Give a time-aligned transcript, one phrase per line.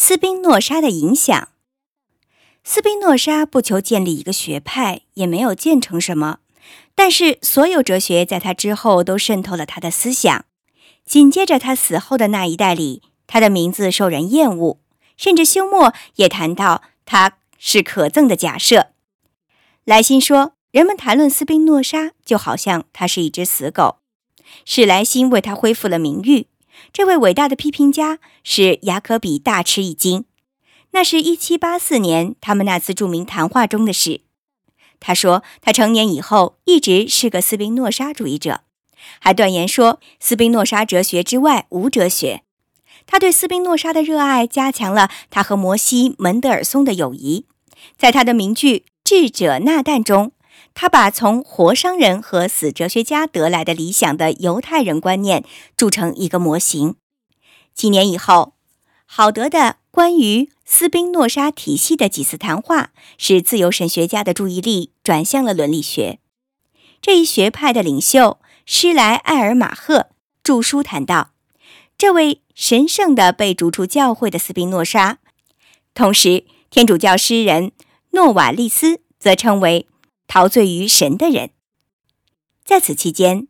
[0.00, 1.48] 斯宾诺莎的影响。
[2.62, 6.38] 斯宾诺莎不求建立一个学派，也没有建成什么，
[6.94, 10.44] 但是所有哲学在他之后都渗透了他的思想。
[11.04, 14.78] 紧接着他死后的那一代里，他的名字受人厌恶，
[15.16, 18.92] 甚至休谟也谈到他是可憎的假设。
[19.84, 23.96] 莱辛说，人们谈论斯宾诺莎，就好像他是一只死狗。
[24.64, 26.46] 史莱辛为他恢复了名誉。
[26.92, 30.24] 这位伟大的批评家使雅可比大吃一惊。
[30.92, 34.22] 那是一七八四年他们那次著名谈话中的事。
[35.00, 38.62] 他说，他成年以后一直是个斯宾诺莎主义者，
[39.20, 42.42] 还断言说斯宾诺莎哲学之外无哲学。
[43.06, 47.46] 他对斯宾诺莎的热爱加强了他和摩西·门德尔松的友谊。
[47.96, 50.32] 在他的名句《智者纳旦》中。
[50.74, 55.44] 他把从活商人和死哲学家得来的理想的犹太人观念
[55.76, 56.94] 铸成一个模型。
[57.74, 58.54] 几年以后，
[59.06, 66.18] 郝德的关于斯宾诺莎体系的几次谈话，使自由神学家的注意力转向了伦理学。
[67.00, 70.08] 这一学派的领袖施莱埃尔马赫
[70.42, 71.30] 著书谈到，
[71.96, 75.18] 这位神圣的被逐出教会的斯宾诺莎，
[75.94, 77.72] 同时天主教诗人
[78.10, 79.88] 诺瓦利斯则称为。
[80.28, 81.50] 陶醉于神的人，
[82.62, 83.48] 在此期间，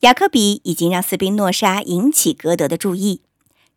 [0.00, 3.22] 雅科比已经让斯宾诺莎引起歌德的注意。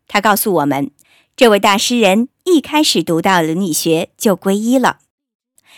[0.06, 0.92] 他告诉我们，
[1.36, 5.00] 这位大诗人一开始读到伦理学就皈依了。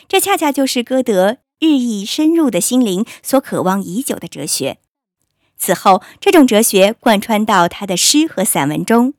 [0.07, 4.77] 这恰恰就是歌德日益深入的心灵所渴望已久的哲学。
[5.57, 9.15] 此后，这种哲学贯穿到他的诗和散文中。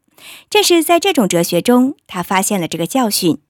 [0.47, 3.41] 正是在这种哲学中，他发现了这个教训：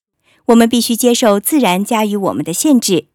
[0.46, 3.08] 我们必须接受自然加于我们的限制。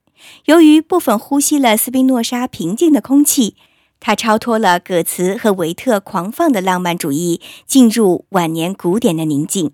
[0.44, 3.56] 由于部分呼吸了斯宾诺莎平静的空气，
[4.00, 9.72] 他超脱了葛茨和维特狂放的浪漫主义，进入晚年古典的宁静。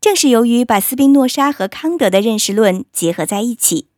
[0.00, 3.88] 正是由于把斯宾诺莎和康德的认识论结合在一起，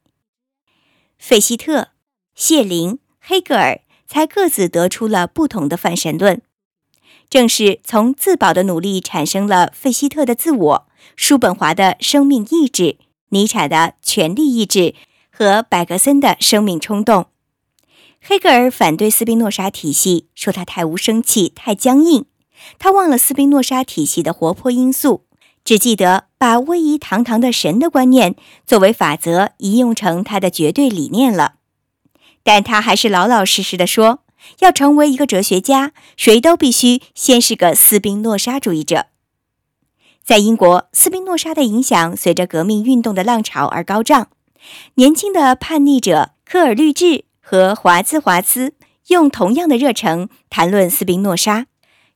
[1.18, 1.88] 费希特、
[2.34, 6.40] 谢林、黑格尔才各自得出了不同的泛神论。
[7.28, 10.86] 正是从自保的努力产生了费希特的自我、
[11.16, 12.98] 叔本华的生命意志、
[13.30, 14.94] 尼采的权力意志。
[15.38, 17.26] 和柏格森的生命冲动，
[18.22, 22.24] 黑格尔反对斯宾诺莎体系，说他太无生气、太僵硬。
[22.78, 25.26] 他忘了斯宾诺莎体系的活泼因素，
[25.62, 28.34] 只记得把威仪堂堂的神的观念
[28.66, 31.56] 作为法则移用成他的绝对理念了。
[32.42, 34.20] 但他还是老老实实的说，
[34.60, 39.08] 要成为一个哲学家，谁都必须先是个斯宾诺莎主义者。
[40.24, 44.28] 在英国，斯宾诺莎的影响随着革命运动的浪潮而高涨。
[44.94, 48.74] 年轻的叛逆者科尔律治和华兹华兹
[49.08, 51.66] 用同样的热诚谈论斯宾诺莎。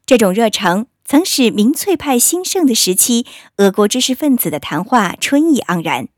[0.04, 3.26] 这种热诚曾使民粹派兴盛的时期，
[3.58, 6.08] 俄国知识分子的谈话春意盎然。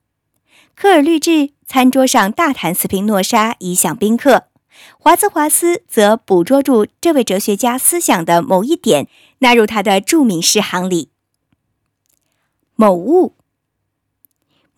[0.74, 4.48] 科尔律治餐桌上大谈斯宾诺莎，以享宾客；
[4.98, 9.08] 华兹华斯则捕捉住这位哲学家思想的某一点，
[9.40, 11.10] 纳入他的著名诗行里。
[12.74, 13.34] 某物。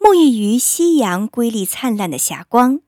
[0.05, 2.81] 沐浴于夕阳瑰丽灿烂的霞光，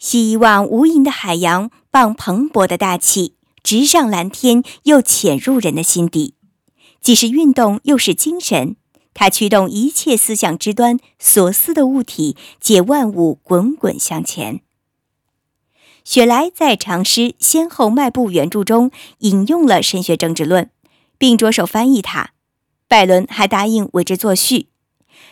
[0.00, 6.34] 西一望无垠的海洋，傍蓬勃的大气，直上蓝天，又潜入人的心底。
[7.00, 8.74] 既是运动，又是精神。
[9.14, 14.60] 它驱动一切思想之端所思的物体，借万物滚滚向前。
[16.02, 20.68] 雪莱在长诗先后迈步原著中引用了神学政治论，
[21.18, 22.30] 并着手翻译它。
[22.88, 24.70] 拜伦还答应为之作序。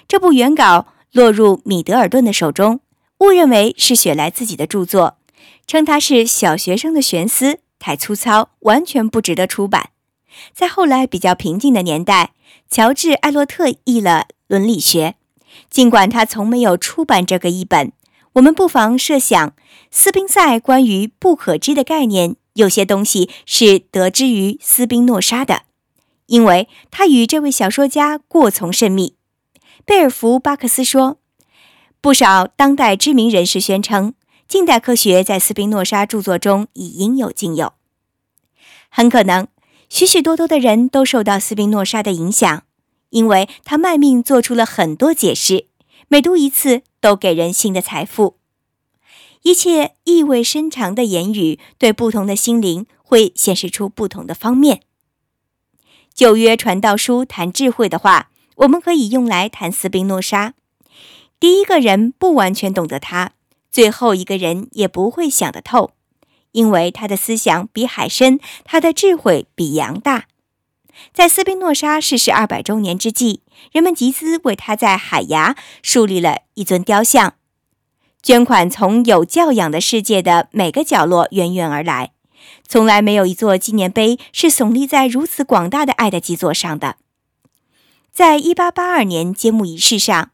[0.06, 0.92] 这部原稿。
[1.12, 2.80] 落入米德尔顿的手中，
[3.20, 5.18] 误认为是雪莱自己的著作，
[5.66, 9.90] 称他是小学生的玄思，太粗糙，完全不值得出版。
[10.52, 12.32] 在后来比较平静的年代，
[12.70, 15.14] 乔治·艾洛特译了《伦理学》，
[15.70, 17.92] 尽管他从没有出版这个译本。
[18.34, 19.54] 我们不妨设想，
[19.90, 25.62] 斯宾塞关于不可知的概念，有些东西是得知于斯宾诺莎的，
[26.26, 29.15] 因为他与这位小说家过从甚密。
[29.86, 31.18] 贝尔福巴克斯说
[32.02, 34.14] ：“不少当代知名人士宣称，
[34.48, 37.74] 近代科学在斯宾诺莎著作中已应有尽有。
[38.88, 39.46] 很可能，
[39.88, 42.64] 许许多多的人都受到斯宾诺莎的影响，
[43.10, 45.68] 因为他卖命做出了很多解释，
[46.08, 48.38] 每读一次都给人新的财富。
[49.42, 54.82] 一切意味深长的言语，对不同的心灵会显示出不同的方面。
[56.12, 60.54] 旧约传道书谈智慧的话。”我们可以用来谈斯宾诺莎。
[61.38, 63.32] 第一个人不完全懂得他，
[63.70, 65.90] 最后一个人也不会想得透，
[66.52, 70.26] 因为他的思想比海深，他的智慧比洋大。
[71.12, 77.34] 在斯宾诺莎逝世二百周年之际，人们集资为他在海牙树立了一尊雕像。
[78.22, 82.12] 捐款从有教养的世界的每个角落源源而来，
[82.66, 86.96] 从来没有一座纪念碑是耸立在如此广大的爱的基座上的。
[88.16, 90.30] 在一八八二年揭幕仪式上，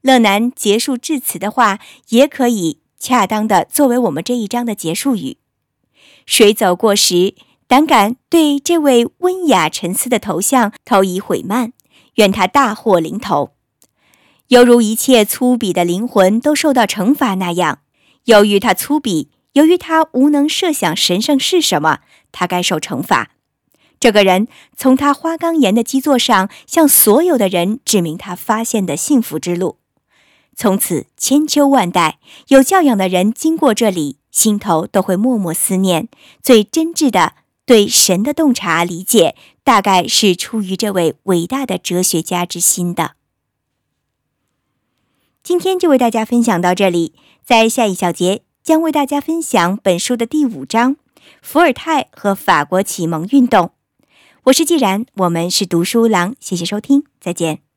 [0.00, 1.78] 乐南结束致辞的话，
[2.08, 5.36] 也可以恰当的作为我们这一章的结束语。
[6.24, 7.34] 谁走过时，
[7.66, 11.74] 胆敢对这位温雅沉思的头像投以悔慢，
[12.14, 13.52] 愿他大祸临头。
[14.46, 17.80] 犹如一切粗鄙的灵魂都受到惩罚那样，
[18.24, 21.98] 由于他粗鄙，由于他无能设想神圣是什么，
[22.32, 23.32] 他该受惩罚。
[24.00, 24.46] 这个人
[24.76, 29.78] 从他花岗岩的基座上向所有的人指明他发现的幸福之路。
[30.54, 32.18] 从此千秋万代，
[32.48, 36.08] 有教养的人经过这里，心头都会默默思念，
[36.42, 37.34] 最真挚的
[37.64, 43.12] 对神的洞察理解，大概是出于这位伟大的哲学家之心的。
[45.44, 47.14] 今天就为大家分享到这里，
[47.44, 50.96] 在下一小节将为大家分享本书的第五章——
[51.40, 53.70] 伏尔泰和法国启蒙运动。
[54.48, 57.67] 我是既然，我们是读书郎，谢谢收听，再见。